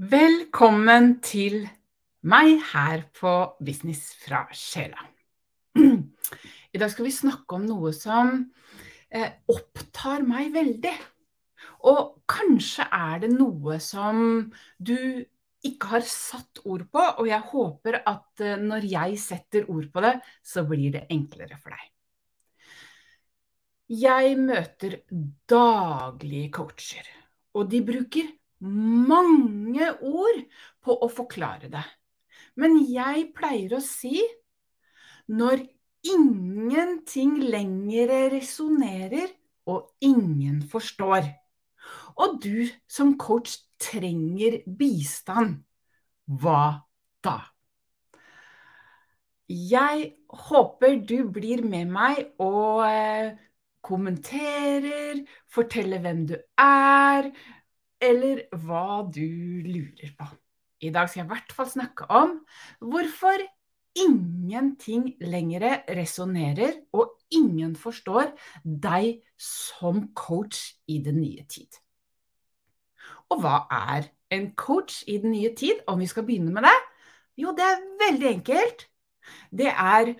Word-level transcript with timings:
Velkommen 0.00 1.18
til 1.20 1.66
meg 2.24 2.54
her 2.70 3.02
på 3.12 3.30
Business 3.60 4.14
fra 4.16 4.46
sjela. 4.56 5.02
I 5.76 6.80
dag 6.80 6.88
skal 6.88 7.04
vi 7.04 7.12
snakke 7.12 7.58
om 7.58 7.66
noe 7.68 7.92
som 7.92 8.30
eh, 9.12 9.28
opptar 9.52 10.24
meg 10.24 10.54
veldig. 10.54 10.94
Og 11.92 12.00
kanskje 12.24 12.88
er 12.88 13.20
det 13.26 13.30
noe 13.34 13.76
som 13.84 14.48
du 14.80 14.96
ikke 15.68 15.92
har 15.92 16.08
satt 16.08 16.64
ord 16.64 16.86
på, 16.88 17.04
og 17.20 17.28
jeg 17.28 17.50
håper 17.52 18.00
at 18.00 18.46
eh, 18.46 18.56
når 18.56 18.88
jeg 18.94 19.20
setter 19.20 19.68
ord 19.68 19.92
på 19.92 20.06
det, 20.08 20.16
så 20.40 20.64
blir 20.64 20.96
det 20.96 21.10
enklere 21.12 21.60
for 21.60 21.76
deg. 21.76 21.86
Jeg 24.00 24.36
møter 24.48 25.02
daglige 25.44 26.54
coacher, 26.56 27.16
og 27.52 27.68
de 27.68 27.84
bruker 27.84 28.36
mange 28.60 29.88
ord 30.00 30.40
på 30.84 30.96
å 31.04 31.08
forklare 31.12 31.70
det. 31.72 31.84
Men 32.60 32.80
jeg 32.90 33.30
pleier 33.36 33.76
å 33.76 33.82
si 33.84 34.20
når 35.30 35.62
ingenting 36.06 37.36
lenger 37.52 38.30
resonnerer 38.34 39.30
og 39.70 39.90
ingen 40.04 40.62
forstår, 40.66 41.28
og 42.20 42.40
du 42.42 42.66
som 42.90 43.14
coach 43.20 43.56
trenger 43.80 44.60
bistand, 44.78 45.60
hva 46.26 46.86
da? 47.24 47.38
Jeg 49.50 50.10
håper 50.30 51.00
du 51.02 51.24
blir 51.34 51.62
med 51.66 51.88
meg 51.90 52.20
og 52.42 52.84
eh, 52.86 53.32
kommenterer, 53.82 55.24
forteller 55.50 56.02
hvem 56.04 56.20
du 56.28 56.36
er, 56.62 57.32
eller 58.00 58.44
hva 58.64 59.02
du 59.06 59.26
lurer 59.66 60.14
på. 60.16 60.28
I 60.80 60.90
dag 60.94 61.10
skal 61.10 61.22
jeg 61.22 61.28
i 61.28 61.32
hvert 61.34 61.52
fall 61.52 61.68
snakke 61.68 62.06
om 62.08 62.38
hvorfor 62.80 63.42
ingenting 64.00 65.16
lenger 65.20 65.82
resonnerer 65.96 66.78
og 66.96 67.18
ingen 67.34 67.74
forstår 67.76 68.32
deg 68.64 69.20
som 69.36 70.08
coach 70.16 70.62
i 70.88 71.00
den 71.04 71.20
nye 71.20 71.44
tid. 71.50 71.68
Og 73.30 73.42
hva 73.42 73.66
er 73.70 74.08
en 74.34 74.50
coach 74.58 75.02
i 75.10 75.18
den 75.22 75.34
nye 75.34 75.52
tid, 75.58 75.82
om 75.90 76.00
vi 76.00 76.08
skal 76.10 76.26
begynne 76.26 76.54
med 76.54 76.66
det? 76.66 76.78
Jo, 77.38 77.54
det 77.56 77.66
er 77.66 77.86
veldig 78.00 78.28
enkelt. 78.30 78.86
Det 79.50 79.70
er 79.70 80.14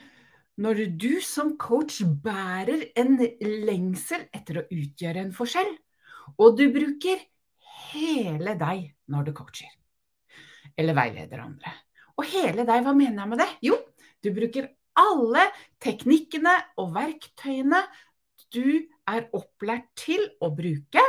når 0.60 0.84
du 1.00 1.20
som 1.24 1.54
coach 1.58 2.02
bærer 2.22 2.90
en 2.98 3.16
lengsel 3.66 4.26
etter 4.34 4.60
å 4.60 4.66
utgjøre 4.68 5.24
en 5.24 5.34
forskjell, 5.34 5.70
og 6.38 6.58
du 6.58 6.66
bruker 6.74 7.22
hele 7.92 8.56
deg 8.60 8.90
når 9.12 9.28
du 9.28 9.32
coacher. 9.36 9.70
Eller 10.78 10.96
veileder 10.96 11.42
andre. 11.44 11.72
Og 12.18 12.26
hele 12.30 12.66
deg, 12.68 12.84
hva 12.84 12.94
mener 12.96 13.22
jeg 13.22 13.32
med 13.32 13.42
det? 13.42 13.48
Jo, 13.64 13.78
du 14.20 14.30
bruker 14.36 14.70
alle 15.00 15.46
teknikkene 15.82 16.52
og 16.80 16.94
verktøyene 16.96 17.80
du 18.50 18.86
er 19.08 19.28
opplært 19.36 19.90
til 19.98 20.22
å 20.42 20.50
bruke. 20.54 21.02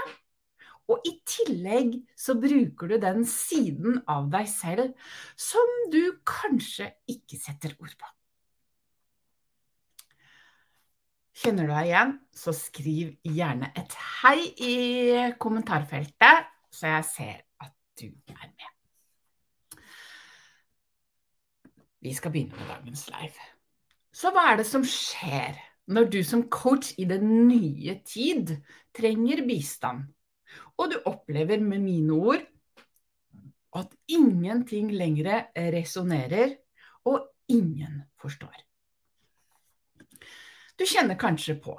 Og 0.92 1.06
i 1.08 1.14
tillegg 1.28 1.96
så 2.20 2.36
bruker 2.40 2.92
du 2.92 2.98
den 3.02 3.23
siden 3.28 4.02
av 4.12 4.28
deg 4.34 4.50
selv 4.52 5.14
som 5.40 5.70
du 5.94 6.18
kanskje 6.28 6.92
ikke 7.12 7.40
setter 7.40 7.76
ord 7.80 7.94
på. 7.95 8.10
Kjenner 11.42 11.66
du 11.66 11.73
deg 11.73 11.88
igjen, 11.90 12.12
så 12.38 12.54
skriv 12.54 13.14
gjerne 13.26 13.72
et 13.80 13.95
hei 14.22 14.40
i 14.62 14.76
kommentarfeltet 15.42 16.50
så 16.72 16.88
jeg 16.88 17.08
ser 17.08 17.41
at 17.61 17.73
du 18.00 18.08
er 18.31 18.47
med. 18.47 19.81
Vi 22.02 22.14
skal 22.17 22.31
begynne 22.33 22.58
med 22.58 22.72
dagens 22.72 23.05
live. 23.11 23.49
Så 24.11 24.32
hva 24.33 24.48
er 24.52 24.61
det 24.61 24.65
som 24.67 24.86
skjer 24.87 25.60
når 25.92 26.08
du 26.14 26.21
som 26.26 26.48
coach 26.49 26.93
i 26.98 27.05
den 27.10 27.48
nye 27.49 27.99
tid 28.08 28.55
trenger 28.95 29.43
bistand, 29.48 30.08
og 30.77 30.92
du 30.92 30.98
opplever 31.05 31.61
med 31.61 31.83
mine 31.83 32.14
ord 32.15 32.43
at 33.77 33.93
ingenting 34.11 34.92
lenger 34.92 35.45
resonnerer, 35.55 36.58
og 37.05 37.30
ingen 37.48 38.02
forstår? 38.20 38.55
Du 40.80 40.87
kjenner 40.89 41.20
kanskje 41.20 41.55
på 41.61 41.77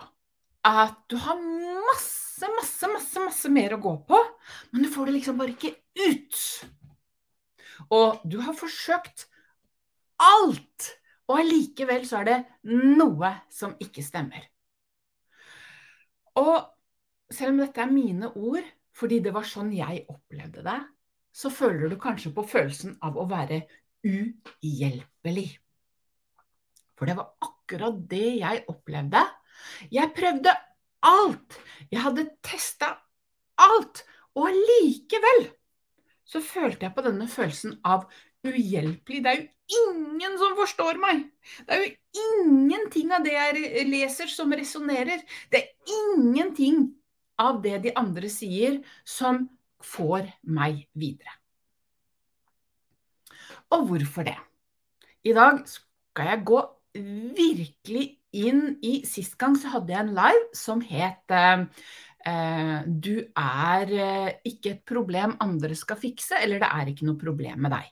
at 0.67 0.99
du 1.11 1.17
har 1.19 1.39
masse, 1.43 2.49
masse, 2.56 2.89
masse, 2.91 3.21
masse 3.25 3.50
mer 3.50 3.75
å 3.75 3.83
gå 3.83 3.95
på, 4.09 4.21
men 4.71 4.84
du 4.84 4.91
får 4.93 5.09
det 5.09 5.17
liksom 5.19 5.41
bare 5.41 5.55
ikke 5.56 5.75
ut. 5.99 6.43
Og 7.91 8.23
du 8.28 8.39
har 8.45 8.55
forsøkt 8.56 9.27
alt, 10.23 10.93
og 11.27 11.41
allikevel 11.41 12.06
så 12.06 12.21
er 12.21 12.28
det 12.28 12.39
noe 12.71 13.33
som 13.50 13.75
ikke 13.83 14.05
stemmer. 14.06 14.47
Og 16.39 16.55
selv 17.33 17.55
om 17.55 17.62
dette 17.62 17.83
er 17.83 17.93
mine 17.93 18.31
ord, 18.39 18.65
fordi 18.97 19.21
det 19.25 19.33
var 19.34 19.49
sånn 19.49 19.73
jeg 19.75 20.05
opplevde 20.12 20.65
det, 20.65 20.79
så 21.33 21.49
føler 21.53 21.89
du 21.89 21.97
kanskje 22.00 22.33
på 22.37 22.44
følelsen 22.44 22.99
av 23.05 23.17
å 23.17 23.27
være 23.29 23.62
uhjelpelig. 24.05 25.49
For 26.99 27.09
det 27.09 27.17
var 27.19 27.33
akkurat 27.43 28.03
det 28.11 28.27
jeg 28.43 28.65
opplevde 28.71 29.23
jeg 29.93 30.12
prøvde 30.17 30.55
alt. 31.03 31.59
Jeg 31.91 32.05
hadde 32.05 32.28
testa 32.47 32.95
alt. 33.61 34.05
Og 34.39 34.49
allikevel 34.49 35.50
så 36.25 36.41
følte 36.41 36.87
jeg 36.87 36.95
på 36.97 37.05
denne 37.05 37.27
følelsen 37.28 37.77
av 37.84 38.06
uhjelpelig. 38.47 39.21
Det 39.23 39.33
er 39.33 39.43
jo 39.43 39.83
ingen 39.93 40.39
som 40.41 40.56
forstår 40.59 41.00
meg. 41.03 41.27
Det 41.67 41.77
er 41.77 41.83
jo 41.83 41.91
ingenting 42.23 43.12
av 43.12 43.27
det 43.27 43.34
jeg 43.37 43.84
leser 43.91 44.33
som 44.33 44.55
resonnerer. 44.56 45.21
Det 45.53 45.61
er 45.61 45.93
ingenting 45.99 46.89
av 47.41 47.61
det 47.65 47.79
de 47.87 47.93
andre 47.99 48.31
sier 48.33 48.81
som 49.05 49.44
får 49.83 50.31
meg 50.47 50.87
videre. 50.97 51.37
Og 53.73 53.87
hvorfor 53.89 54.27
det? 54.29 54.39
I 55.25 55.33
dag 55.37 55.62
skal 55.69 56.33
jeg 56.33 56.44
gå 56.49 56.61
virkelig 57.37 58.06
inn 58.32 58.76
i 58.84 59.00
Sist 59.09 59.38
gang 59.41 59.56
så 59.59 59.72
hadde 59.76 59.94
jeg 59.94 60.04
en 60.04 60.15
live 60.16 60.44
som 60.56 60.82
het 60.84 61.34
eh, 61.37 61.65
Du 62.87 63.15
er 63.20 63.97
eh, 63.97 64.31
ikke 64.48 64.76
et 64.76 64.84
problem 64.88 65.37
andre 65.43 65.76
skal 65.78 66.00
fikse, 66.00 66.38
eller 66.41 66.62
det 66.62 66.70
er 66.70 66.93
ikke 66.93 67.09
noe 67.09 67.20
problem 67.20 67.66
med 67.66 67.76
deg. 67.76 67.91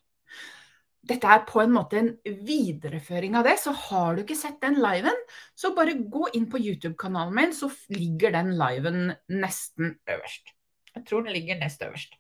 Dette 1.10 1.26
er 1.32 1.46
på 1.48 1.62
en 1.62 1.72
måte 1.72 1.98
en 1.98 2.10
videreføring 2.46 3.34
av 3.38 3.46
det, 3.48 3.56
så 3.58 3.72
har 3.88 4.14
du 4.14 4.22
ikke 4.22 4.36
sett 4.38 4.60
den 4.62 4.76
liven, 4.82 5.16
så 5.56 5.72
bare 5.74 5.96
gå 5.96 6.28
inn 6.36 6.46
på 6.52 6.60
YouTube-kanalen 6.60 7.34
min, 7.34 7.54
så 7.56 7.70
ligger 7.96 8.36
den 8.36 8.52
liven 8.60 9.14
nesten 9.32 9.96
øverst. 10.06 10.52
Jeg 10.94 11.06
tror 11.08 11.24
den 11.24 11.34
ligger 11.34 11.58
nest 11.58 11.82
øverst. 11.86 12.14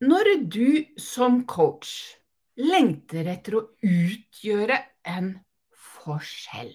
Når 0.00 0.30
du 0.46 0.84
som 0.98 1.44
coach 1.46 2.17
lengter 2.58 3.28
etter 3.30 3.58
å 3.58 3.66
utgjøre 3.86 4.78
en 5.06 5.32
forskjell. 5.72 6.74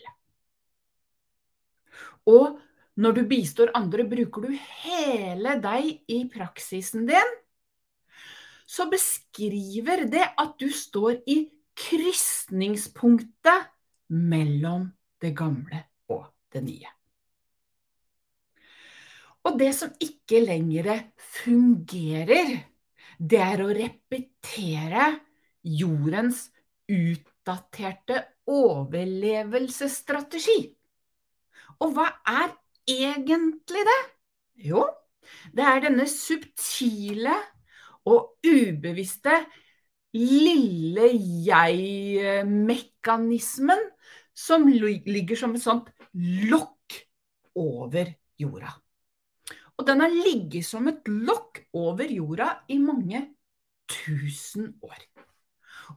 Og 2.30 2.60
når 2.96 3.18
du 3.18 3.24
bistår 3.28 3.72
andre, 3.76 4.06
bruker 4.08 4.42
du 4.46 4.52
hele 4.84 5.58
deg 5.62 6.04
i 6.08 6.20
praksisen 6.32 7.08
din. 7.10 7.32
Så 8.70 8.88
beskriver 8.90 10.06
det 10.10 10.24
at 10.40 10.54
du 10.62 10.70
står 10.72 11.20
i 11.30 11.50
krysningspunktet 11.78 13.70
mellom 14.14 14.92
det 15.22 15.34
gamle 15.36 15.84
og 16.14 16.26
det 16.54 16.64
nye. 16.64 16.90
Og 19.44 19.60
det 19.60 19.74
som 19.76 19.92
ikke 20.00 20.40
lenger 20.46 21.10
fungerer, 21.18 22.54
det 23.20 23.42
er 23.44 23.62
å 23.64 23.74
repetere 23.76 25.20
jordens 25.64 26.52
utdaterte 26.92 28.26
overlevelsesstrategi. 28.50 30.76
Og 31.82 31.94
hva 31.96 32.08
er 32.28 32.50
egentlig 32.90 33.84
det? 33.88 34.02
Jo, 34.70 34.88
det 35.56 35.64
er 35.66 35.80
denne 35.88 36.08
subtile 36.10 37.36
og 38.10 38.20
ubevisste 38.46 39.46
lille 40.14 41.08
jeg-mekanismen 41.48 43.80
som 44.34 44.68
ligger 44.68 45.36
som 45.40 45.56
et 45.56 45.64
sånt 45.64 45.90
lokk 46.50 46.94
over 47.58 48.06
jorda. 48.40 48.72
Og 49.78 49.88
den 49.88 50.02
har 50.04 50.10
ligget 50.14 50.66
som 50.68 50.88
et 50.92 51.08
lokk 51.08 51.64
over 51.74 52.04
jorda 52.10 52.50
i 52.70 52.78
mange 52.78 53.28
tusen 53.90 54.80
år. 54.86 55.13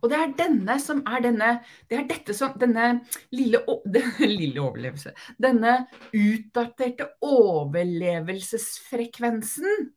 Og 0.02 0.10
det 0.12 0.19
er 0.19 0.37
denne 0.38 0.75
som 0.82 0.98
er 1.08 1.20
denne 1.25 1.50
Det 1.90 1.96
er 1.98 2.06
dette 2.08 2.34
som 2.37 2.52
Denne 2.60 3.00
lille, 3.34 3.58
denne 3.96 4.26
lille 4.31 4.60
overlevelse 4.62 5.10
Denne 5.43 5.87
utdaterte 6.12 7.06
overlevelsesfrekvensen 7.25 9.90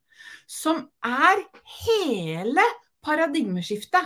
som 0.50 0.90
er 1.06 1.38
hele 1.86 2.64
paradigmeskiftet. 3.06 4.02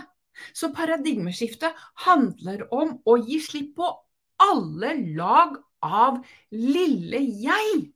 Så 0.53 0.73
paradigmeskiftet 0.75 1.71
handler 2.05 2.73
om 2.73 3.01
å 3.07 3.17
gi 3.23 3.39
slipp 3.41 3.75
på 3.79 4.03
alle 4.43 4.93
lag 5.15 5.55
av 5.83 6.19
lille 6.51 7.21
jeg. 7.43 7.87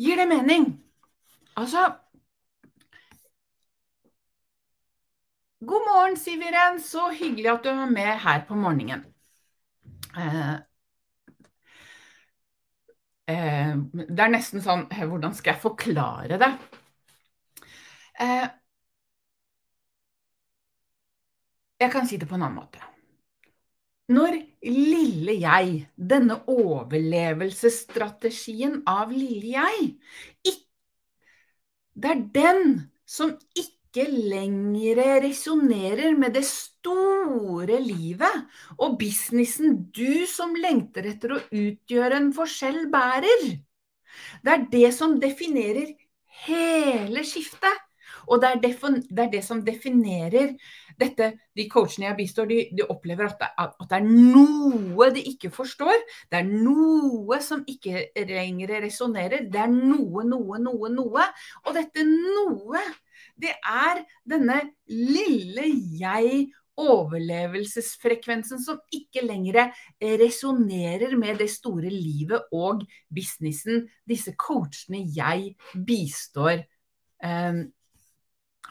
Gir 0.00 0.20
det 0.20 0.28
mening? 0.30 0.70
Altså 1.60 1.90
God 5.60 5.82
morgen, 5.86 6.16
Siviren. 6.16 6.80
Så 6.80 7.10
hyggelig 7.12 7.50
at 7.52 7.64
du 7.64 7.68
er 7.70 7.90
med 7.90 8.18
her 8.24 8.44
på 8.48 8.54
morgenen. 8.56 9.04
Eh, 10.16 10.54
eh, 13.28 13.74
det 14.08 14.24
er 14.24 14.32
nesten 14.32 14.62
sånn 14.64 14.86
Hvordan 14.90 15.34
skal 15.36 15.52
jeg 15.54 15.62
forklare 15.62 16.38
det? 16.40 16.50
Eh, 18.20 18.46
jeg 21.80 21.90
kan 21.92 22.06
si 22.08 22.16
det 22.20 22.28
på 22.28 22.34
en 22.38 22.42
annen 22.46 22.60
måte. 22.60 22.80
Når 24.10 24.32
lille 24.66 25.34
jeg, 25.38 25.86
denne 25.94 26.36
overlevelsesstrategien 26.50 28.82
av 28.90 29.12
lille 29.14 29.54
jeg, 29.54 29.94
det 32.00 32.10
er 32.10 32.20
den 32.34 32.90
som 33.06 33.38
ikke 33.54 33.79
lenger 33.96 35.20
resonnerer 35.22 36.16
med 36.16 36.34
det 36.34 36.44
store 36.46 37.80
livet 37.82 38.46
og 38.78 38.98
businessen 38.98 39.90
du 39.90 40.26
som 40.30 40.54
lengter 40.54 41.08
etter 41.10 41.34
å 41.34 41.40
utgjøre 41.50 42.16
en 42.16 42.32
forskjell, 42.32 42.86
bærer. 42.92 43.58
Det 44.44 44.52
er 44.52 44.66
det 44.70 44.94
som 44.94 45.18
definerer 45.20 45.96
hele 46.46 47.24
skiftet. 47.24 47.86
Og 48.30 48.38
det 48.42 48.48
er, 48.48 48.58
det 48.62 49.18
er, 49.18 49.30
det 49.32 49.42
som 49.42 49.62
definerer 49.64 50.52
dette, 51.00 51.32
De 51.56 51.66
coachene 51.68 52.06
jeg 52.06 52.16
bistår, 52.18 52.46
de, 52.46 52.58
de 52.76 52.86
opplever 52.92 53.26
at 53.26 53.40
det, 53.40 53.48
at 53.58 53.74
det, 53.80 53.96
er 53.96 54.06
noe 54.06 55.08
de 55.14 55.24
ikke 55.32 55.50
forstår. 55.50 55.96
Det 56.30 56.38
er 56.38 56.46
noe 56.46 57.40
som 57.42 57.64
ikke 57.66 58.10
lenger 58.28 58.76
resonnerer. 58.84 59.48
Det 59.50 59.62
er 59.64 59.72
noe, 59.72 60.22
noe, 60.28 60.60
noe, 60.62 60.92
noe. 60.94 61.26
Og 61.66 61.74
dette 61.74 62.04
noe, 62.06 62.84
det 63.40 63.54
er 63.66 64.02
denne 64.28 64.60
lille 64.88 65.66
jeg 66.00 66.48
overlevelsesfrekvensen 66.80 68.60
som 68.62 68.80
ikke 68.94 69.24
lenger 69.26 69.72
resonnerer 70.20 71.16
med 71.18 71.42
det 71.42 71.50
store 71.52 71.90
livet 71.92 72.48
og 72.56 72.86
businessen 73.12 73.84
disse 74.08 74.32
coachene 74.38 75.02
jeg 75.16 75.54
bistår, 75.86 76.64
eh, 77.24 77.62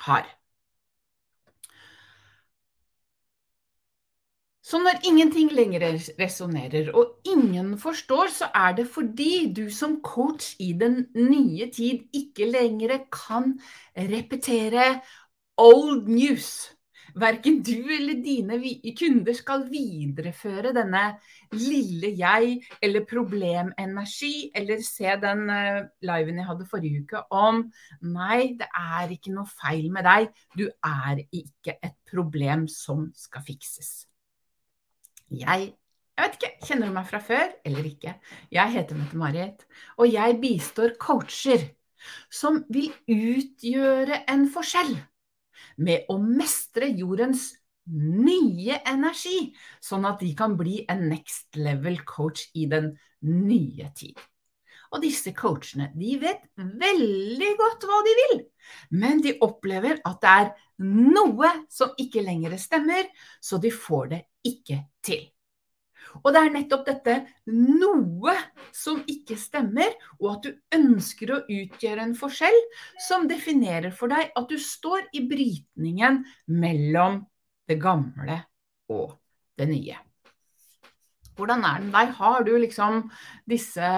har. 0.08 0.39
Så 4.70 4.78
når 4.78 5.00
ingenting 5.08 5.50
lenger 5.50 5.82
resonnerer, 6.20 6.92
og 6.94 7.16
ingen 7.26 7.78
forstår, 7.82 8.30
så 8.30 8.50
er 8.56 8.76
det 8.78 8.88
fordi 8.88 9.54
du 9.54 9.64
som 9.74 9.96
coach 10.06 10.52
i 10.60 10.74
den 10.78 11.08
nye 11.16 11.72
tid 11.74 12.04
ikke 12.14 12.46
lenger 12.52 13.00
kan 13.10 13.56
repetere 13.98 15.00
old 15.58 16.06
news. 16.08 16.76
Verken 17.18 17.64
du 17.66 17.90
eller 17.96 18.20
dine 18.22 18.60
kunder 19.00 19.34
skal 19.34 19.66
videreføre 19.72 20.76
denne 20.78 21.02
lille 21.52 22.14
jeg 22.20 22.60
eller 22.82 23.08
problemenergi, 23.10 24.52
eller 24.56 24.84
se 24.86 25.16
den 25.24 25.50
eh, 25.50 25.82
liven 26.06 26.38
jeg 26.38 26.46
hadde 26.52 26.70
forrige 26.70 27.02
uke 27.08 27.24
om 27.34 27.64
Nei, 28.06 28.54
det 28.62 28.70
er 28.70 29.18
ikke 29.18 29.34
noe 29.34 29.50
feil 29.50 29.90
med 29.90 30.06
deg. 30.06 30.30
Du 30.54 30.68
er 30.70 31.26
ikke 31.26 31.80
et 31.82 31.98
problem 32.14 32.68
som 32.70 33.10
skal 33.18 33.50
fikses. 33.50 34.09
Jeg 35.30 35.74
jeg 36.20 36.28
vet 36.28 36.34
ikke, 36.36 36.68
kjenner 36.68 36.90
du 36.90 36.96
meg 36.98 37.06
fra 37.08 37.20
før 37.24 37.52
eller 37.64 37.86
ikke? 37.88 38.12
Jeg 38.52 38.72
heter 38.74 38.98
Mette-Marit, 39.00 39.62
og 39.96 40.10
jeg 40.12 40.36
bistår 40.42 40.98
coacher 41.00 41.62
som 42.28 42.58
vil 42.68 42.90
utgjøre 43.08 44.26
en 44.28 44.44
forskjell 44.52 44.98
med 45.80 46.10
å 46.12 46.18
mestre 46.20 46.90
jordens 46.92 47.54
nye 47.90 48.82
energi, 48.92 49.54
sånn 49.80 50.04
at 50.10 50.20
de 50.20 50.34
kan 50.38 50.58
bli 50.60 50.82
en 50.92 51.06
next 51.08 51.56
level 51.56 52.02
coach 52.04 52.50
i 52.60 52.68
den 52.68 52.92
nye 53.24 53.88
tid. 53.96 54.20
Og 54.92 55.04
disse 55.06 55.32
coachene 55.38 55.88
de 55.96 56.18
vet 56.20 56.44
veldig 56.58 57.52
godt 57.62 57.88
hva 57.88 58.02
de 58.06 58.18
vil, 58.20 58.42
men 58.92 59.24
de 59.24 59.38
opplever 59.46 60.02
at 60.04 60.20
det 60.20 60.36
er 60.44 60.52
noe 60.84 61.54
som 61.72 61.96
ikke 61.96 62.26
lenger 62.28 62.58
stemmer, 62.60 63.08
så 63.40 63.62
de 63.62 63.72
får 63.72 64.12
det 64.12 64.22
ikke 64.46 64.84
til. 65.06 65.28
Og 66.24 66.34
det 66.34 66.42
er 66.42 66.54
nettopp 66.54 66.86
dette 66.88 67.16
noe 67.54 68.34
som 68.76 69.02
ikke 69.10 69.38
stemmer, 69.40 69.94
og 70.20 70.30
at 70.34 70.48
du 70.48 70.78
ønsker 70.78 71.34
å 71.34 71.42
utgjøre 71.46 72.06
en 72.08 72.16
forskjell, 72.18 72.60
som 73.08 73.28
definerer 73.30 73.94
for 73.96 74.12
deg 74.12 74.32
at 74.34 74.50
du 74.50 74.58
står 74.62 75.10
i 75.16 75.24
brytningen 75.30 76.24
mellom 76.60 77.22
det 77.70 77.80
gamle 77.82 78.40
og 78.90 79.18
det 79.60 79.70
nye. 79.70 80.00
Hvordan 81.40 81.64
er 81.68 81.84
den 81.84 81.92
deg? 81.94 82.16
Har 82.18 82.44
du 82.44 82.56
liksom 82.58 83.04
disse 83.48 83.92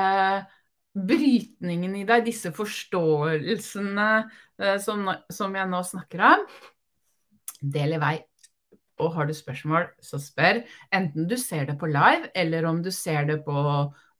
brytningene 0.92 2.02
i 2.02 2.08
deg, 2.08 2.26
disse 2.28 2.52
forståelsene 2.54 4.10
eh, 4.62 4.76
som, 4.84 5.56
jeg 5.56 5.72
nå 5.72 5.82
snakker 5.88 6.28
om? 6.34 6.46
Del 7.62 7.96
i 7.96 8.02
vei 8.02 8.18
og 9.02 9.16
har 9.16 9.28
du 9.28 9.34
spørsmål, 9.36 9.90
så 10.04 10.20
spør. 10.22 10.62
Enten 10.94 11.28
du 11.30 11.36
ser 11.40 11.68
det 11.70 11.78
på 11.82 11.90
live, 11.90 12.30
eller 12.36 12.68
om 12.70 12.82
du 12.84 12.92
ser 12.94 13.28
det 13.30 13.42
på, 13.46 13.66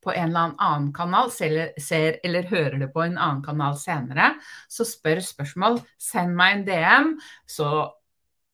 på 0.02 0.14
en 0.16 0.30
eller 0.32 0.56
annen 0.58 0.92
kanal, 0.96 1.32
ser, 1.34 1.74
ser, 1.80 2.20
eller 2.26 2.50
hører 2.50 2.80
det 2.82 2.92
på 2.94 3.06
en 3.06 3.18
annen 3.18 3.44
kanal 3.46 3.78
senere, 3.80 4.34
så 4.70 4.88
spør 4.88 5.22
spørsmål. 5.26 5.82
Send 6.02 6.36
meg 6.38 6.60
en 6.60 6.68
DM, 6.68 7.12
så 7.46 7.72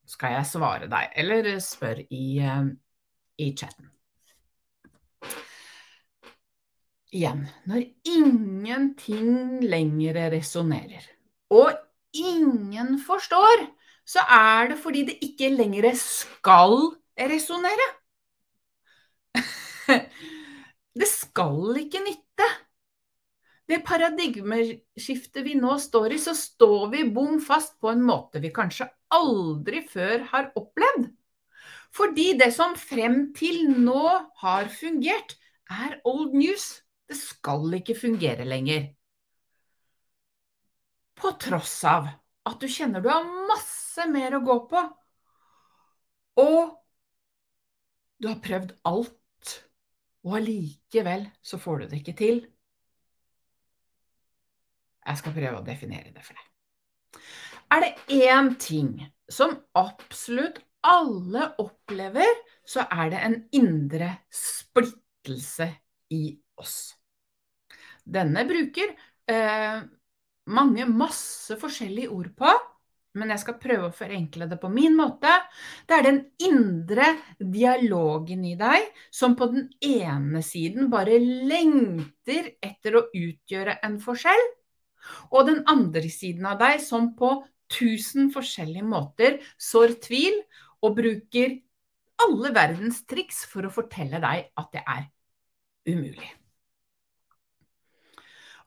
skal 0.07 0.37
jeg 0.37 0.51
svare 0.51 0.89
deg. 0.91 1.13
Eller 1.19 1.53
spør 1.63 2.03
i, 2.07 2.25
uh, 2.43 2.67
i 3.39 3.51
chatten. 3.55 3.91
Igjen, 7.15 7.45
når 7.65 7.85
ingenting 8.03 9.61
lenger 9.63 10.25
resonnerer, 10.33 11.05
og 11.55 11.71
ingen 12.11 12.97
forstår, 12.99 13.63
så 14.07 14.23
er 14.31 14.71
det 14.71 14.77
fordi 14.79 15.03
det 15.09 15.17
ikke 15.25 15.49
lenger 15.51 15.89
skal 15.99 16.77
resonnere. 17.19 17.87
Det 20.97 21.05
skal 21.05 21.77
ikke 21.77 21.99
nytte. 22.01 22.45
Det 23.67 23.83
paradigmeskiftet 23.85 25.43
vi 25.45 25.53
nå 25.59 25.75
står 25.77 26.15
i, 26.15 26.19
så 26.23 26.33
står 26.33 26.87
vi 26.95 27.03
bom 27.13 27.37
fast 27.43 27.75
på 27.83 27.91
en 27.91 28.01
måte 28.07 28.41
vi 28.41 28.49
kanskje 28.55 28.87
aldri 29.13 29.83
før 29.85 30.23
har 30.31 30.49
opplevd. 30.57 31.09
Fordi 31.93 32.31
det 32.39 32.49
som 32.55 32.75
frem 32.79 33.33
til 33.37 33.67
nå 33.83 34.03
har 34.41 34.71
fungert, 34.73 35.35
er 35.69 35.99
old 36.07 36.33
news. 36.33 36.79
Det 37.07 37.19
skal 37.19 37.77
ikke 37.79 37.95
fungere 37.99 38.47
lenger. 38.47 38.87
På 41.17 41.33
tross 41.41 41.77
av 41.87 42.07
at 42.47 42.61
du 42.61 42.67
kjenner 42.71 43.03
du 43.03 43.09
har 43.11 43.27
masse 43.49 43.76
masse 43.97 44.11
mer 44.11 44.35
å 44.37 44.43
gå 44.45 44.57
på. 44.69 44.81
Og 46.37 46.75
du 48.21 48.27
har 48.29 48.41
prøvd 48.41 48.75
alt, 48.85 49.53
og 50.25 50.37
allikevel 50.37 51.27
så 51.41 51.57
får 51.57 51.79
du 51.79 51.87
det 51.89 52.01
ikke 52.01 52.17
til. 52.17 52.39
Jeg 55.07 55.21
skal 55.21 55.33
prøve 55.33 55.61
å 55.61 55.65
definere 55.65 56.11
det 56.13 56.23
for 56.25 56.37
deg. 56.37 57.21
Er 57.73 57.83
det 57.83 58.21
én 58.27 58.53
ting 58.59 58.91
som 59.29 59.55
absolutt 59.75 60.59
alle 60.87 61.49
opplever, 61.59 62.27
så 62.67 62.85
er 62.91 63.09
det 63.11 63.23
en 63.23 63.37
indre 63.55 64.11
splittelse 64.31 65.67
i 66.13 66.37
oss. 66.59 66.93
Denne 68.07 68.45
bruker 68.47 68.93
eh, 69.27 69.79
mange 70.47 70.87
masse 70.87 71.57
forskjellige 71.59 72.11
ord 72.13 72.31
på 72.39 72.53
men 73.17 73.33
jeg 73.33 73.43
skal 73.43 73.57
prøve 73.61 73.89
å 73.89 73.95
forenkle 73.95 74.47
det 74.49 74.59
på 74.61 74.69
min 74.71 74.95
måte. 74.97 75.31
Det 75.87 75.97
er 75.97 76.05
den 76.07 76.21
indre 76.43 77.09
dialogen 77.39 78.45
i 78.47 78.55
deg 78.59 78.87
som 79.13 79.35
på 79.39 79.49
den 79.53 79.67
ene 79.83 80.43
siden 80.45 80.91
bare 80.93 81.19
lengter 81.21 82.53
etter 82.63 82.99
å 82.99 83.05
utgjøre 83.11 83.79
en 83.87 83.99
forskjell, 84.03 84.45
og 85.31 85.47
den 85.49 85.61
andre 85.71 86.07
siden 86.11 86.47
av 86.49 86.59
deg 86.61 86.81
som 86.83 87.13
på 87.17 87.35
tusen 87.71 88.31
forskjellige 88.31 88.87
måter 88.87 89.39
sår 89.59 89.97
tvil 90.03 90.41
og 90.85 90.97
bruker 90.99 91.59
alle 92.23 92.51
verdens 92.55 93.03
triks 93.09 93.43
for 93.49 93.67
å 93.67 93.73
fortelle 93.73 94.21
deg 94.23 94.49
at 94.57 94.73
det 94.73 94.83
er 94.83 95.07
umulig. 95.87 96.36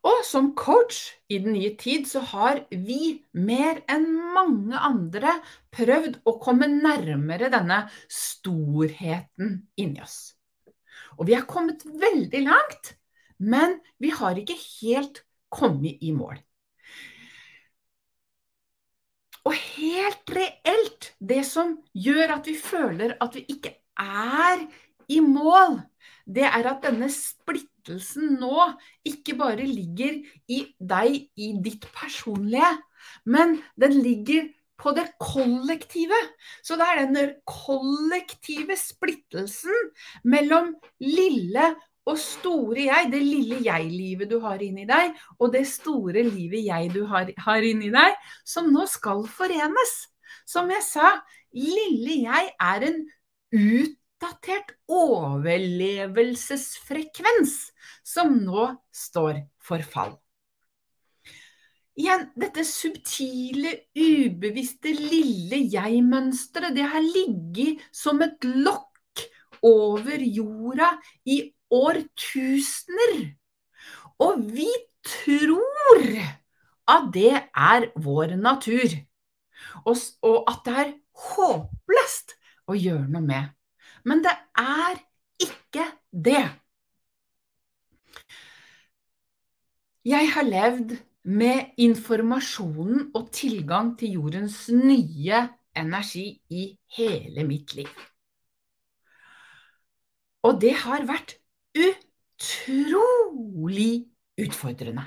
Og 0.06 0.22
som 0.24 0.54
coach 0.56 1.10
i 1.28 1.38
den 1.44 1.52
nye 1.52 1.74
tid 1.76 2.06
så 2.08 2.22
har 2.32 2.62
vi 2.70 3.20
mer 3.36 3.82
enn 3.90 4.06
mange 4.34 4.78
andre 4.80 5.34
prøvd 5.76 6.22
å 6.24 6.38
komme 6.40 6.70
nærmere 6.72 7.50
denne 7.52 7.82
storheten 8.08 9.58
inni 9.76 10.00
oss. 10.00 10.32
Og 11.20 11.28
vi 11.28 11.36
har 11.36 11.44
kommet 11.48 11.84
veldig 11.84 12.40
langt, 12.46 12.94
men 13.36 13.76
vi 14.00 14.12
har 14.14 14.40
ikke 14.40 14.56
helt 14.56 15.20
kommet 15.52 16.00
i 16.00 16.14
mål. 16.16 16.40
Og 19.44 19.56
helt 19.56 20.32
reelt, 20.36 21.12
det 21.20 21.42
som 21.48 21.76
gjør 21.96 22.36
at 22.38 22.48
vi 22.48 22.56
føler 22.60 23.16
at 23.20 23.36
vi 23.36 23.44
ikke 23.52 23.72
er 24.00 24.64
i 25.10 25.20
mål, 25.24 25.80
det 26.30 26.46
er 26.46 26.68
at 26.70 26.84
denne 26.84 27.08
splittelsen 27.12 28.36
nå 28.40 28.68
ikke 29.08 29.36
bare 29.40 29.66
ligger 29.66 30.20
i 30.52 30.62
deg, 30.78 31.26
i 31.34 31.52
ditt 31.64 31.86
personlige, 31.96 32.70
men 33.24 33.58
den 33.80 33.98
ligger 34.04 34.48
på 34.80 34.94
det 34.96 35.06
kollektive. 35.20 36.16
Så 36.64 36.78
det 36.80 36.86
er 36.88 37.02
denne 37.04 37.24
kollektive 37.48 38.76
splittelsen 38.80 39.90
mellom 40.24 40.74
lille 41.02 41.74
og 42.08 42.16
store 42.18 42.86
jeg, 42.86 43.10
det 43.12 43.20
lille 43.22 43.60
jeg-livet 43.64 44.30
du 44.30 44.38
har 44.42 44.62
inni 44.64 44.86
deg, 44.88 45.12
og 45.38 45.52
det 45.52 45.66
store 45.68 46.24
livet 46.26 46.64
jeg 46.64 46.88
du 46.94 47.04
har, 47.10 47.28
har 47.44 47.66
inni 47.66 47.90
deg, 47.92 48.16
som 48.48 48.70
nå 48.72 48.86
skal 48.90 49.26
forenes. 49.28 49.94
Som 50.48 50.72
jeg 50.72 50.82
sa, 50.86 51.12
lille 51.54 52.22
jeg 52.24 52.52
er 52.56 52.86
en 52.88 53.02
ut 53.50 53.99
oppdatert 54.20 54.76
overlevelsesfrekvens 54.88 57.72
som 58.04 58.44
nå 58.44 58.76
står 58.92 59.48
for 59.56 59.82
fall. 59.82 60.20
Igjen, 61.96 62.30
dette 62.36 62.64
subtile, 62.64 63.88
ubevisste 63.96 64.92
lille 64.92 65.56
jeg-mønsteret, 65.72 66.76
det 66.76 66.84
har 66.92 67.00
ligget 67.00 67.78
som 67.92 68.22
et 68.24 68.44
lokk 68.44 69.20
over 69.64 70.18
jorda 70.20 71.00
i 71.24 71.54
årtusener. 71.70 73.36
Og 74.20 74.36
vi 74.52 74.68
tror 75.04 76.04
at 76.88 77.12
det 77.14 77.40
er 77.40 77.92
vår 77.96 78.36
natur, 78.36 78.88
og, 79.84 79.96
at 80.48 80.64
det 80.64 80.74
er 80.84 80.92
håpløst 81.30 82.36
å 82.68 82.74
gjøre 82.76 83.08
noe 83.08 83.22
med. 83.24 83.59
Men 84.04 84.24
det 84.24 84.32
er 84.58 85.00
ikke 85.40 85.84
det. 86.10 86.44
Jeg 90.04 90.30
har 90.32 90.46
levd 90.48 90.96
med 91.24 91.74
informasjonen 91.76 93.10
og 93.14 93.28
tilgang 93.36 93.98
til 94.00 94.16
jordens 94.16 94.68
nye 94.72 95.48
energi 95.76 96.40
i 96.50 96.78
hele 96.96 97.44
mitt 97.44 97.74
liv. 97.76 97.92
Og 100.42 100.60
det 100.60 100.72
har 100.86 101.04
vært 101.08 101.36
utrolig 102.40 104.06
utfordrende. 104.40 105.04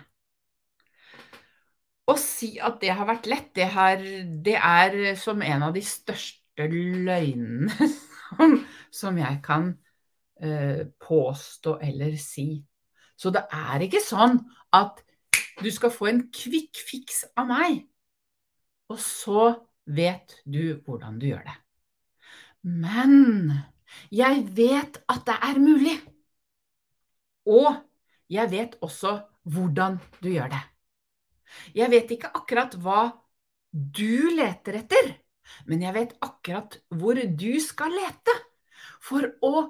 Å 2.03 2.15
si 2.19 2.59
at 2.62 2.77
det 2.83 2.91
har 2.93 3.07
vært 3.07 3.27
lett, 3.31 3.50
det, 3.55 3.67
har, 3.73 3.97
det 4.45 4.57
er 4.59 5.15
som 5.17 5.41
en 5.41 5.63
av 5.69 5.73
de 5.73 5.81
største 5.88 6.67
løgnene 6.69 7.71
som, 8.38 8.57
som 8.93 9.17
jeg 9.17 9.39
kan 9.45 9.71
eh, 10.41 10.85
påstå 11.01 11.77
eller 11.81 12.15
si. 12.21 12.63
Så 13.17 13.31
det 13.33 13.45
er 13.53 13.85
ikke 13.85 14.01
sånn 14.03 14.39
at 14.73 15.01
du 15.62 15.69
skal 15.73 15.93
få 15.93 16.09
en 16.09 16.23
kvikk 16.33 16.79
fiks 16.81 17.23
av 17.38 17.50
meg, 17.50 17.83
og 18.89 19.00
så 19.01 19.51
vet 19.85 20.39
du 20.45 20.79
hvordan 20.85 21.19
du 21.21 21.29
gjør 21.29 21.45
det. 21.45 21.57
Men 22.63 23.13
jeg 24.13 24.43
vet 24.55 25.01
at 25.12 25.25
det 25.27 25.35
er 25.50 25.59
mulig. 25.62 25.95
Og 27.50 27.75
jeg 28.31 28.51
vet 28.51 28.77
også 28.81 29.17
hvordan 29.43 30.00
du 30.23 30.29
gjør 30.31 30.53
det. 30.53 30.63
Jeg 31.75 31.91
vet 31.91 32.13
ikke 32.15 32.31
akkurat 32.33 32.77
hva 32.81 33.01
du 33.73 34.31
leter 34.38 34.79
etter, 34.79 35.12
men 35.67 35.83
jeg 35.83 35.93
vet 35.97 36.15
akkurat 36.23 36.79
hvor 36.93 37.19
du 37.19 37.51
skal 37.62 37.93
lete 37.93 38.33
for 39.03 39.27
å 39.43 39.69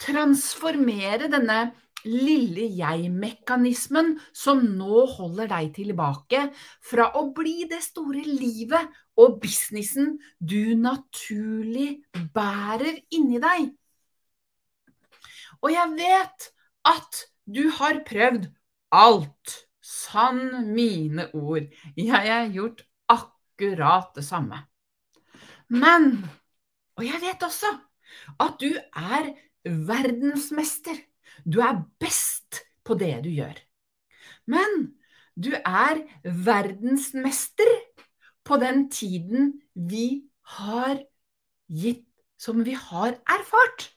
transformere 0.00 1.28
denne 1.32 1.58
lille 2.04 2.66
jeg-mekanismen 2.76 4.14
som 4.36 4.60
nå 4.76 5.04
holder 5.14 5.48
deg 5.52 5.70
tilbake 5.78 6.42
fra 6.84 7.08
å 7.16 7.26
bli 7.36 7.64
det 7.70 7.80
store 7.84 8.24
livet 8.28 8.92
og 9.20 9.38
businessen 9.42 10.18
du 10.38 10.74
naturlig 10.76 12.04
bærer 12.34 13.00
inni 13.14 13.40
deg. 13.40 13.70
Og 15.64 15.72
jeg 15.72 15.94
vet 15.96 16.50
at 16.84 17.22
du 17.48 17.68
har 17.78 18.02
prøvd 18.06 18.50
alt. 18.92 19.60
Sann 19.84 20.70
mine 20.72 21.26
ord. 21.36 21.66
Jeg 21.96 22.08
har 22.08 22.46
gjort 22.48 22.86
akkurat 23.12 24.14
det 24.16 24.24
samme. 24.24 24.62
Men, 25.68 26.24
og 26.96 27.04
jeg 27.04 27.20
vet 27.20 27.44
også 27.44 27.68
at 28.40 28.58
du 28.60 28.70
er 28.74 29.32
verdensmester. 29.64 30.96
Du 31.44 31.60
er 31.64 31.82
best 32.00 32.62
på 32.84 32.96
det 32.98 33.24
du 33.24 33.30
gjør. 33.32 33.56
Men 34.46 34.94
du 35.34 35.50
er 35.56 36.04
verdensmester 36.24 37.70
på 38.44 38.58
den 38.60 38.88
tiden 38.92 39.54
vi 39.74 40.28
har 40.58 41.00
gitt, 41.68 42.06
som 42.38 42.64
vi 42.64 42.76
har 42.76 43.16
erfart. 43.24 43.90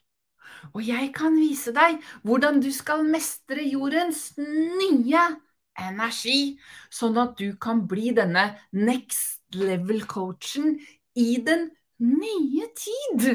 Og 0.74 0.82
jeg 0.88 1.12
kan 1.16 1.36
vise 1.38 1.74
deg 1.76 2.00
hvordan 2.26 2.62
du 2.64 2.72
skal 2.74 3.06
mestre 3.08 3.64
jordens 3.68 4.32
nye 4.40 5.26
energi, 5.78 6.58
sånn 6.90 7.20
at 7.22 7.36
du 7.38 7.54
kan 7.62 7.84
bli 7.90 8.14
denne 8.18 8.50
next 8.74 9.44
level-coachen 9.54 10.80
i 11.20 11.30
den 11.46 11.70
nye 12.02 12.72
tid. 12.78 13.28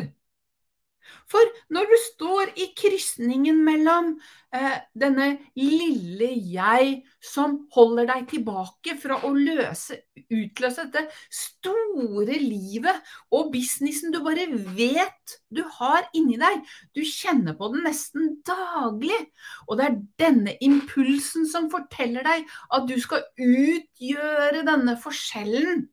For 1.31 1.53
når 1.73 1.89
du 1.89 1.97
står 2.07 2.53
i 2.61 2.69
krysningen 2.77 3.61
mellom 3.65 4.13
eh, 4.55 4.79
denne 4.99 5.29
lille 5.59 6.29
jeg 6.53 6.99
som 7.25 7.59
holder 7.75 8.09
deg 8.11 8.27
tilbake 8.33 8.97
fra 9.01 9.19
å 9.27 9.33
løse, 9.37 10.01
utløse 10.33 10.87
dette 10.89 11.07
store 11.33 12.37
livet 12.43 13.15
og 13.33 13.53
businessen 13.55 14.13
du 14.13 14.21
bare 14.25 14.49
vet 14.77 15.37
du 15.53 15.63
har 15.79 16.09
inni 16.17 16.39
deg, 16.41 16.61
du 16.97 17.03
kjenner 17.07 17.57
på 17.59 17.71
den 17.73 17.87
nesten 17.87 18.37
daglig, 18.49 19.19
og 19.69 19.81
det 19.81 19.89
er 19.89 19.99
denne 20.21 20.57
impulsen 20.65 21.49
som 21.49 21.71
forteller 21.73 22.27
deg 22.27 22.47
at 22.73 22.87
du 22.89 22.97
skal 23.01 23.25
utgjøre 23.41 24.65
denne 24.69 24.99
forskjellen. 25.01 25.87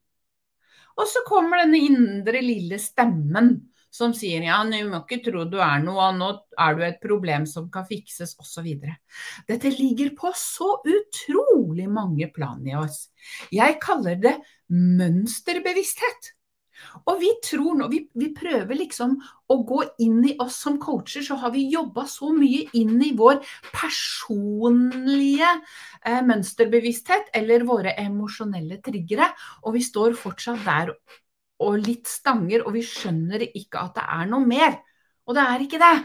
Og 1.00 1.08
så 1.08 1.24
kommer 1.28 1.62
denne 1.64 1.80
indre 1.80 2.42
lille 2.44 2.80
stemmen 2.82 3.54
som 3.90 4.14
sier 4.14 4.46
ja, 4.46 4.60
du 4.64 4.78
må 4.90 5.02
ikke 5.04 5.22
tro 5.26 5.46
du 5.50 5.58
er 5.64 5.82
noe, 5.84 6.10
nå 6.16 6.30
er 6.62 6.78
du 6.78 6.84
et 6.86 7.00
problem 7.02 7.46
som 7.50 7.70
kan 7.74 7.88
fikses, 7.90 8.36
osv. 8.40 8.70
Dette 9.50 9.74
ligger 9.74 10.14
på 10.18 10.34
så 10.38 10.76
utrolig 10.86 11.90
mange 11.90 12.30
plan 12.34 12.62
i 12.68 12.78
oss. 12.78 13.08
Jeg 13.54 13.80
kaller 13.82 14.20
det 14.22 14.38
mønsterbevissthet. 14.70 16.36
Og 17.12 17.20
vi 17.20 17.30
tror 17.44 17.76
nå, 17.76 17.88
vi, 17.92 18.02
vi, 18.16 18.30
prøver 18.36 18.78
liksom 18.80 19.18
å 19.52 19.58
gå 19.68 19.82
inn 20.06 20.22
i 20.30 20.36
oss 20.40 20.62
som 20.64 20.78
coacher, 20.82 21.26
så 21.26 21.36
har 21.42 21.52
vi 21.52 21.66
jobba 21.74 22.06
så 22.08 22.32
mye 22.36 22.70
inn 22.80 22.96
i 23.04 23.12
vår 23.20 23.42
personlige 23.74 25.50
eh, 25.52 26.22
mønsterbevissthet 26.26 27.34
eller 27.36 27.68
våre 27.68 27.98
emosjonelle 28.00 28.80
triggere, 28.86 29.28
og 29.66 29.76
vi 29.76 29.84
står 29.86 30.16
fortsatt 30.20 30.64
der 30.64 30.94
og 31.60 31.82
litt 31.84 32.08
stanger, 32.08 32.64
og 32.66 32.76
vi 32.78 32.86
skjønner 32.86 33.44
ikke 33.50 33.82
at 33.82 33.98
det 33.98 34.06
er 34.16 34.32
noe 34.32 34.48
mer. 34.48 34.80
Og 35.28 35.36
det 35.38 35.46
er 35.46 35.66
ikke 35.66 35.82
det. 35.82 35.96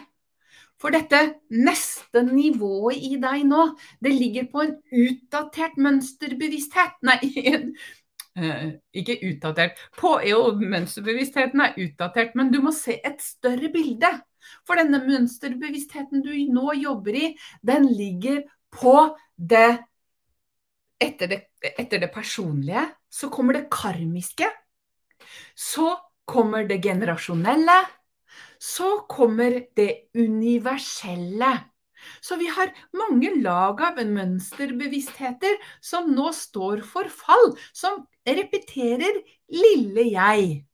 For 0.82 0.92
dette 0.92 1.20
neste 1.54 2.24
nivået 2.26 3.04
i 3.06 3.14
deg 3.22 3.44
nå, 3.48 3.66
det 4.04 4.12
ligger 4.12 4.48
på 4.52 4.64
en 4.64 4.74
utdatert 5.04 5.78
mønsterbevissthet. 5.80 6.98
Nei, 7.06 7.18
uh, 8.40 8.66
ikke 8.92 9.20
utdatert. 9.30 9.80
På, 9.96 10.18
jo, 10.26 10.42
mønsterbevisstheten 10.60 11.62
er 11.64 11.78
utdatert, 11.86 12.34
men 12.38 12.52
du 12.52 12.60
må 12.64 12.74
se 12.76 12.98
et 13.00 13.22
større 13.24 13.70
bilde. 13.72 14.10
For 14.68 14.76
denne 14.76 15.00
mønsterbevisstheten 15.06 16.24
du 16.24 16.34
nå 16.52 16.74
jobber 16.82 17.16
i, 17.16 17.30
den 17.64 17.88
ligger 17.88 18.42
på 18.74 18.98
det 19.38 19.70
etter, 21.00 21.30
det 21.30 21.40
etter 21.78 22.02
det 22.02 22.10
personlige, 22.12 22.84
så 23.08 23.30
kommer 23.32 23.56
det 23.56 23.70
karmiske, 23.72 24.50
så 25.54 25.94
kommer 26.26 26.66
det 26.68 26.82
generasjonelle. 26.82 27.78
Så 28.58 29.04
kommer 29.10 29.60
det 29.76 30.08
universelle. 30.14 31.52
Så 32.20 32.36
vi 32.36 32.48
har 32.52 32.72
mange 32.96 33.30
lag 33.42 33.80
av 33.84 34.00
mønsterbevisstheter 34.04 35.56
som 35.84 36.10
nå 36.12 36.30
står 36.36 36.84
for 36.86 37.08
fall, 37.12 37.54
som 37.72 38.04
repeterer 38.28 39.22
lille 39.52 40.08
jeg. 40.12 40.64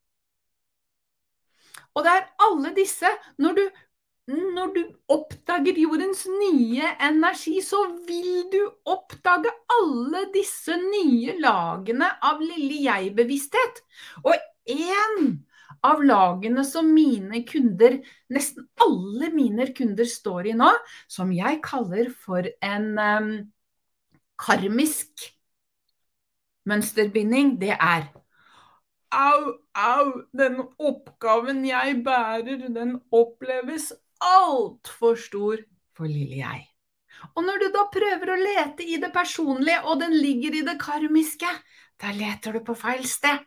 Og 1.95 2.07
det 2.07 2.13
er 2.15 2.29
alle 2.47 2.71
disse 2.77 3.09
Når 3.43 3.57
du, 3.59 3.65
når 4.31 4.73
du 4.75 4.81
oppdager 5.11 5.79
jordens 5.81 6.25
nye 6.31 6.95
energi, 7.03 7.59
så 7.65 7.83
vil 8.07 8.47
du 8.53 8.61
oppdage 8.89 9.53
alle 9.77 10.27
disse 10.35 10.77
nye 10.81 11.37
lagene 11.41 12.11
av 12.27 12.43
lille 12.45 12.83
jeg-bevissthet. 12.87 13.83
Og 14.25 14.35
én 14.71 15.33
av 15.87 16.03
lagene 16.05 16.65
som 16.69 16.91
mine 16.93 17.43
kunder, 17.49 17.99
nesten 18.33 18.69
alle 18.85 19.31
mine 19.35 19.71
kunder 19.77 20.09
står 20.09 20.53
i 20.53 20.57
nå, 20.59 20.71
som 21.09 21.33
jeg 21.35 21.63
kaller 21.65 22.13
for 22.13 22.47
en 22.61 22.91
um, 22.99 23.31
karmisk 24.41 25.31
mønsterbinding, 26.69 27.57
det 27.61 27.75
er 27.77 28.11
Au, 29.11 29.57
au, 29.75 30.11
den 30.39 30.61
oppgaven 30.79 31.65
jeg 31.67 31.97
bærer, 32.07 32.69
den 32.71 32.93
oppleves 33.11 33.89
altfor 34.25 35.17
stor 35.19 35.63
for 35.97 36.11
lille 36.11 36.41
jeg. 36.41 36.67
Og 37.37 37.45
når 37.45 37.61
du 37.61 37.69
da 37.75 37.85
prøver 37.93 38.33
å 38.33 38.41
lete 38.41 38.87
i 38.87 38.97
det 39.01 39.13
personlige, 39.13 39.83
og 39.85 40.01
den 40.01 40.17
ligger 40.17 40.57
i 40.57 40.65
det 40.67 40.77
karmiske, 40.81 41.51
da 42.01 42.13
leter 42.17 42.57
du 42.57 42.65
på 42.65 42.77
feil 42.79 43.05
sted. 43.09 43.43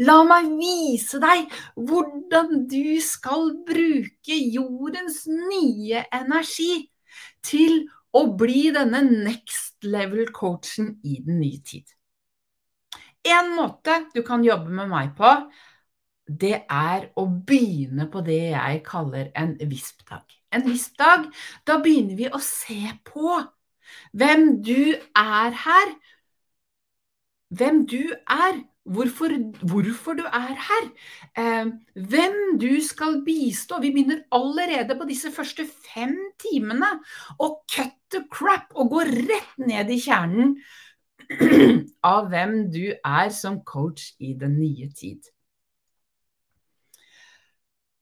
La 0.00 0.22
meg 0.26 0.48
vise 0.58 1.20
deg 1.20 1.52
hvordan 1.76 2.64
du 2.70 2.96
skal 3.04 3.52
bruke 3.68 4.38
jordens 4.56 5.26
nye 5.28 6.02
energi 6.16 6.88
til 7.44 7.84
å 8.16 8.24
bli 8.40 8.70
denne 8.74 9.02
next 9.04 9.84
level 9.84 10.32
coachen 10.34 10.94
i 11.04 11.20
den 11.24 11.42
nye 11.42 11.60
tid. 11.60 11.84
En 13.28 13.52
måte 13.52 14.06
du 14.14 14.22
kan 14.24 14.44
jobbe 14.46 14.72
med 14.72 14.88
meg 14.88 15.12
på, 15.18 15.28
det 16.28 16.64
er 16.68 17.08
å 17.16 17.24
begynne 17.26 18.08
på 18.12 18.22
det 18.24 18.42
jeg 18.52 18.82
kaller 18.86 19.30
en 19.38 19.54
visp-dag. 19.70 20.24
En 20.52 20.64
visp-dag, 20.64 21.28
da 21.68 21.78
begynner 21.84 22.18
vi 22.18 22.28
å 22.28 22.40
se 22.42 22.80
på 23.08 23.38
hvem 24.12 24.58
du 24.64 24.96
er 25.16 25.56
her. 25.64 25.94
Hvem 27.48 27.86
du 27.88 28.02
er, 28.28 28.60
hvorfor, 28.84 29.32
hvorfor 29.64 30.18
du 30.18 30.24
er 30.26 30.56
her, 30.68 30.90
eh, 31.40 31.70
hvem 31.94 32.58
du 32.60 32.80
skal 32.84 33.22
bistå. 33.24 33.80
Vi 33.80 33.92
begynner 33.92 34.26
allerede 34.32 34.98
på 34.98 35.08
disse 35.08 35.32
første 35.32 35.64
fem 35.94 36.16
timene 36.40 36.98
å 37.40 37.54
cut 37.72 37.96
the 38.12 38.24
crap 38.32 38.72
og 38.76 38.92
gå 38.92 39.06
rett 39.08 39.56
ned 39.60 39.90
i 39.92 40.00
kjernen 40.00 40.56
av 42.12 42.28
hvem 42.32 42.68
du 42.72 42.84
er 42.92 43.32
som 43.32 43.60
coach 43.64 44.12
i 44.20 44.34
den 44.36 44.56
nye 44.60 44.88
tid. 44.96 45.24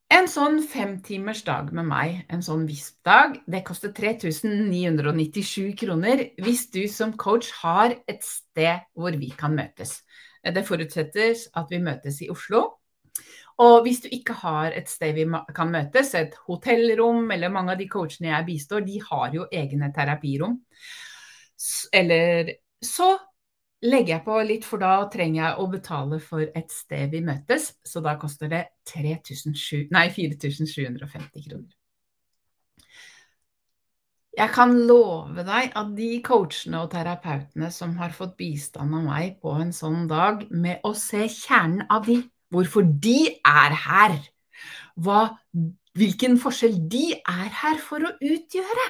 En 0.06 0.28
sånn 0.30 0.60
femtimers 0.62 1.40
dag 1.42 1.72
med 1.74 1.88
meg, 1.88 2.20
en 2.30 2.42
sånn 2.44 2.62
VISP-dag, 2.68 3.40
det 3.50 3.64
koster 3.66 3.90
3997 3.94 5.72
kroner 5.80 6.22
hvis 6.44 6.68
du 6.70 6.84
som 6.86 7.16
coach 7.18 7.48
har 7.64 7.96
et 8.06 8.22
sted 8.22 8.84
hvor 8.94 9.16
vi 9.18 9.32
kan 9.34 9.56
møtes. 9.58 9.98
Det 10.46 10.62
forutsetter 10.68 11.34
at 11.58 11.74
vi 11.74 11.82
møtes 11.82 12.20
i 12.22 12.30
Oslo. 12.30 12.62
Og 13.66 13.80
hvis 13.82 14.04
du 14.04 14.08
ikke 14.12 14.36
har 14.44 14.76
et 14.78 14.86
sted 14.92 15.16
vi 15.16 15.26
kan 15.56 15.74
møtes, 15.74 16.14
et 16.14 16.38
hotellrom, 16.46 17.26
eller 17.34 17.50
mange 17.50 17.74
av 17.74 17.80
de 17.80 17.88
coachene 17.90 18.30
jeg 18.30 18.46
bistår, 18.52 18.86
de 18.86 19.00
har 19.08 19.34
jo 19.34 19.48
egne 19.50 19.90
terapirom. 19.96 20.60
Eller 21.90 22.52
så 22.84 23.16
legger 23.84 24.14
jeg 24.14 24.24
på 24.24 24.36
litt, 24.48 24.64
for 24.64 24.80
da 24.80 25.08
trenger 25.12 25.42
jeg 25.42 25.58
å 25.60 25.66
betale 25.72 26.20
for 26.22 26.40
et 26.46 26.70
sted 26.72 27.10
vi 27.12 27.20
møtes. 27.24 27.74
Så 27.84 28.00
da 28.04 28.16
koster 28.20 28.48
det 28.52 28.64
4750 28.88 31.48
kroner. 31.48 31.72
Jeg 34.36 34.52
kan 34.52 34.74
love 34.84 35.42
deg 35.48 35.72
at 35.80 35.92
de 35.96 36.10
coachene 36.24 36.82
og 36.84 36.90
terapeutene 36.92 37.70
som 37.72 37.94
har 37.96 38.12
fått 38.12 38.34
bistand 38.36 38.92
av 38.98 39.06
meg 39.06 39.38
på 39.40 39.54
en 39.56 39.72
sånn 39.72 40.04
dag, 40.10 40.44
med 40.52 40.84
å 40.84 40.92
se 40.96 41.24
kjernen 41.32 41.86
av 41.88 42.04
de, 42.04 42.18
hvorfor 42.52 42.84
de 42.84 43.32
er 43.48 43.76
her, 43.86 44.18
hva, 45.00 45.40
hvilken 45.96 46.36
forskjell 46.40 46.76
de 46.92 47.16
er 47.16 47.48
her 47.62 47.80
for 47.80 48.04
å 48.04 48.12
utgjøre 48.20 48.86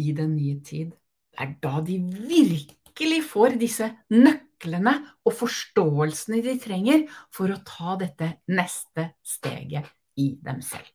i 0.00 0.16
den 0.16 0.32
nye 0.38 0.56
tid, 0.64 0.96
det 1.36 1.44
er 1.44 1.52
da 1.62 1.84
de 1.84 2.00
virkelig 2.00 2.77
får 3.24 3.58
disse 3.60 3.86
nøklene 4.10 4.94
og 5.24 5.34
forståelsene 5.38 6.42
de 6.42 6.58
trenger 6.58 7.04
for 7.34 7.50
å 7.52 7.60
ta 7.64 7.96
dette 8.00 8.40
neste 8.50 9.12
steget 9.22 9.86
i 10.18 10.32
dem 10.42 10.62
selv. 10.62 10.88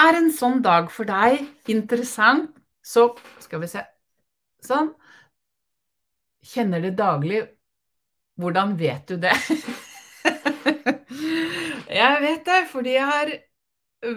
Er 0.00 0.16
en 0.18 0.32
sånn 0.32 0.62
dag 0.62 0.90
for 0.90 1.06
deg 1.06 1.44
interessant, 1.70 2.50
så 2.82 3.12
skal 3.40 3.60
vi 3.62 3.68
se 3.70 3.84
Sånn. 4.64 4.94
Kjenner 6.40 6.80
det 6.80 6.94
daglig. 6.96 7.42
Hvordan 8.40 8.78
vet 8.80 9.10
du 9.10 9.18
det? 9.20 9.34
jeg 12.00 12.22
vet 12.24 12.46
det 12.48 12.60
fordi 12.72 12.94
jeg 12.96 13.10
har 13.10 13.34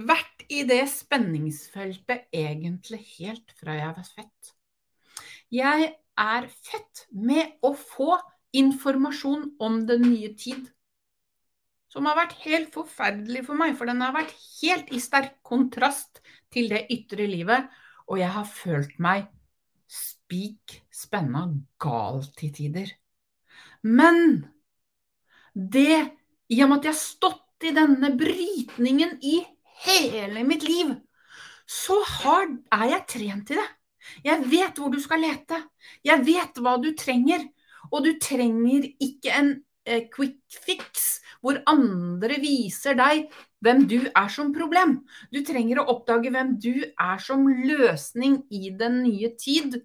vært 0.08 0.46
i 0.48 0.64
det 0.68 0.86
spenningsfeltet 0.92 2.32
egentlig 2.32 3.02
helt 3.18 3.52
fra 3.60 3.76
jeg 3.76 3.98
var 4.00 4.08
født. 4.16 4.57
Jeg 5.54 5.94
er 6.18 6.48
født 6.50 7.06
med 7.12 7.60
å 7.64 7.74
få 7.78 8.18
informasjon 8.58 9.54
om 9.64 9.86
den 9.88 10.04
nye 10.10 10.34
tid 10.40 10.66
som 11.92 12.06
har 12.10 12.18
vært 12.20 12.36
helt 12.44 12.74
forferdelig 12.76 13.46
for 13.48 13.58
meg, 13.58 13.74
for 13.80 13.90
den 13.90 14.04
har 14.04 14.14
vært 14.14 14.34
helt 14.60 14.92
i 14.94 15.00
sterk 15.02 15.38
kontrast 15.48 16.20
til 16.54 16.68
det 16.70 16.84
ytre 16.94 17.26
livet, 17.30 17.70
og 18.12 18.20
jeg 18.20 18.30
har 18.36 18.48
følt 18.50 18.98
meg 19.02 19.26
spik 19.88 20.82
spenna 20.94 21.46
gal 21.82 22.22
til 22.38 22.52
tider. 22.54 22.92
Men 23.88 24.44
det, 25.56 26.12
i 26.52 26.62
og 26.64 26.70
med 26.70 26.82
at 26.82 26.90
jeg 26.90 26.94
har 26.94 27.02
stått 27.02 27.66
i 27.66 27.74
denne 27.74 28.12
brytningen 28.20 29.18
i 29.24 29.40
hele 29.88 30.44
mitt 30.46 30.68
liv, 30.68 30.92
så 31.68 31.98
har, 32.20 32.52
er 32.76 32.86
jeg 32.94 33.08
trent 33.16 33.56
i 33.56 33.58
det. 33.58 33.68
Jeg 34.26 34.44
vet 34.52 34.80
hvor 34.80 34.94
du 34.94 35.00
skal 35.04 35.24
lete. 35.24 35.62
Jeg 36.06 36.26
vet 36.26 36.62
hva 36.62 36.78
du 36.82 36.92
trenger. 36.98 37.46
Og 37.92 38.04
du 38.04 38.14
trenger 38.22 38.88
ikke 39.04 39.32
en 39.36 39.54
eh, 39.88 40.08
quick 40.12 40.42
fix 40.66 41.18
hvor 41.42 41.60
andre 41.70 42.40
viser 42.42 42.98
deg 42.98 43.28
hvem 43.64 43.86
du 43.90 44.00
er 44.10 44.32
som 44.34 44.50
problem. 44.56 45.00
Du 45.32 45.40
trenger 45.46 45.82
å 45.82 45.88
oppdage 45.94 46.32
hvem 46.34 46.56
du 46.62 46.74
er 46.84 47.22
som 47.24 47.46
løsning 47.48 48.42
i 48.54 48.74
den 48.76 49.04
nye 49.06 49.32
tid. 49.40 49.80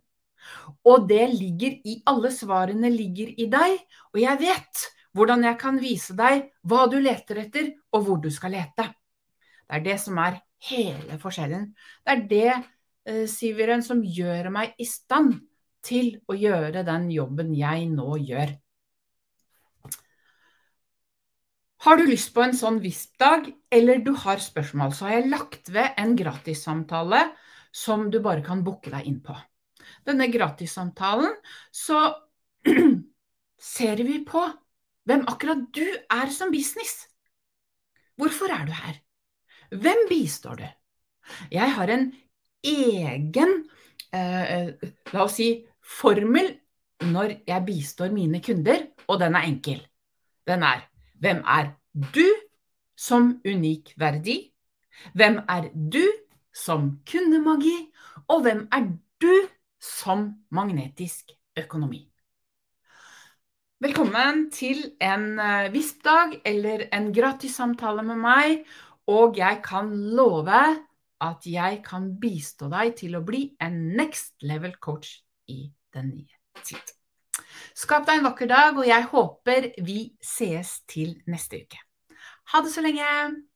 Og 0.88 1.06
det 1.11 1.28
ligger 1.37 1.78
i 1.87 2.00
Alle 2.11 2.32
svarene 2.35 2.90
ligger 2.90 3.30
i 3.38 3.46
deg, 3.50 3.76
og 4.11 4.18
jeg 4.18 4.40
vet 4.40 4.87
hvordan 5.14 5.44
jeg 5.46 5.58
kan 5.61 5.78
vise 5.78 6.16
deg 6.18 6.48
hva 6.66 6.87
du 6.90 6.98
leter 6.98 7.44
etter, 7.44 7.70
og 7.92 8.06
hvor 8.06 8.18
du 8.22 8.30
skal 8.32 8.56
lete. 8.56 8.88
Det 9.68 9.78
er 9.78 9.85
det 9.85 9.98
som 10.02 10.18
er 10.18 10.40
hele 10.68 11.18
forskjellen. 11.22 11.68
Det 12.02 12.14
er 12.16 12.24
det, 12.32 12.56
eh, 13.08 13.24
Siveren, 13.30 13.82
som 13.84 14.02
gjør 14.04 14.50
meg 14.54 14.76
i 14.80 14.86
stand 14.88 15.40
til 15.82 16.16
å 16.30 16.36
gjøre 16.38 16.84
den 16.86 17.08
jobben 17.10 17.54
jeg 17.56 17.88
nå 17.90 18.16
gjør. 18.22 18.54
Har 21.82 21.98
du 21.98 22.04
lyst 22.06 22.30
på 22.30 22.44
en 22.44 22.54
sånn 22.54 22.78
VISP-dag, 22.82 23.48
eller 23.74 24.02
du 24.06 24.12
har 24.22 24.38
spørsmål, 24.38 24.92
så 24.94 25.08
har 25.08 25.16
jeg 25.16 25.30
lagt 25.32 25.70
ved 25.74 25.96
en 25.98 26.12
gratissamtale 26.14 27.24
som 27.74 28.06
du 28.12 28.20
bare 28.22 28.44
kan 28.46 28.62
booke 28.62 28.92
deg 28.92 29.08
inn 29.10 29.18
på. 29.24 29.34
Denne 30.06 30.28
gratissamtalen 30.30 31.34
så 31.74 32.04
ser 33.74 34.04
vi 34.06 34.20
på 34.26 34.44
hvem 35.10 35.24
akkurat 35.26 35.64
du 35.74 35.82
er 35.90 36.30
som 36.30 36.54
business. 36.54 37.08
Hvorfor 38.14 38.54
er 38.54 38.68
du 38.68 38.72
her? 38.76 39.00
Hvem 39.72 40.06
bistår 40.10 40.62
du? 40.62 40.66
Jeg 41.50 41.74
har 41.74 41.90
en 41.90 42.12
egen, 42.62 43.55
eh, 44.12 44.72
la 45.12 45.25
oss 45.25 45.37
si, 45.40 45.51
formel 45.83 46.53
når 47.03 47.42
jeg 47.48 47.66
bistår 47.66 48.12
mine 48.14 48.40
kunder, 48.42 48.87
og 49.09 49.20
den 49.20 49.35
er 49.35 49.48
enkel. 49.48 49.81
Den 50.46 50.62
er 50.62 50.87
hvem 51.22 51.42
er 51.46 51.75
du 51.94 52.27
som 52.98 53.37
unik 53.46 53.94
verdi? 53.98 54.53
Hvem 55.14 55.38
er 55.48 55.68
du 55.72 56.03
som 56.55 56.98
kundemagi? 57.07 57.77
Og 58.27 58.42
hvem 58.42 58.64
er 58.72 58.88
du 59.22 59.35
som 59.79 60.33
magnetisk 60.51 61.31
økonomi? 61.59 62.09
Velkommen 63.83 64.48
til 64.55 64.83
en 65.03 65.38
eh, 65.42 65.70
VISP-dag 65.75 66.40
eller 66.46 66.88
en 66.94 67.09
gratis 67.14 67.55
samtale 67.59 68.03
med 68.07 68.18
meg. 68.22 68.66
Og 69.11 69.38
jeg 69.38 69.59
kan 69.62 69.90
love 70.14 70.62
at 71.22 71.46
jeg 71.46 71.82
kan 71.87 72.08
bistå 72.20 72.68
deg 72.72 72.96
til 72.98 73.14
å 73.18 73.22
bli 73.26 73.44
en 73.62 73.78
next 73.98 74.35
level 74.42 74.74
coach 74.82 75.20
i 75.52 75.64
den 75.94 76.11
nye 76.16 76.62
tid. 76.66 76.92
Skap 77.78 78.04
deg 78.08 78.20
en 78.20 78.28
vakker 78.28 78.50
dag, 78.50 78.76
og 78.76 78.88
jeg 78.88 79.08
håper 79.12 79.70
vi 79.87 80.00
sees 80.24 80.80
til 80.90 81.16
neste 81.30 81.62
uke. 81.64 81.80
Ha 82.52 82.61
det 82.64 82.74
så 82.74 82.85
lenge! 82.85 83.51